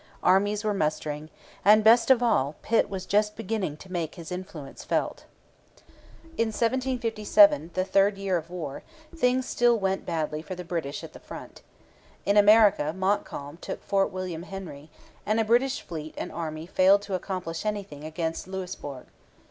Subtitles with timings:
[0.23, 1.29] Armies were mustering.
[1.63, 5.25] And, best of all, Pitt was just beginning to make his influence felt.
[6.39, 8.81] In 1757, the third year of war,
[9.15, 11.61] things still went badly for the British at the front.
[12.25, 14.89] In America Montcalm took Fort William Henry,
[15.23, 19.05] and a British fleet and army failed to accomplish anything against Louisbourg.